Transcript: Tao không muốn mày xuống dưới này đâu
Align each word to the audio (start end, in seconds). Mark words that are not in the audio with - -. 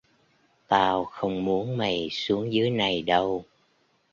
Tao 0.67 1.05
không 1.05 1.45
muốn 1.45 1.77
mày 1.77 2.07
xuống 2.11 2.53
dưới 2.53 2.69
này 2.69 3.01
đâu 3.01 3.45